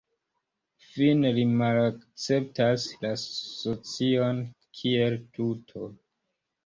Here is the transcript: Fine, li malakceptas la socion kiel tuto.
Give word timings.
Fine, 0.93 1.29
li 1.39 1.43
malakceptas 1.59 2.87
la 3.05 3.13
socion 3.25 4.43
kiel 4.81 5.21
tuto. 5.37 5.85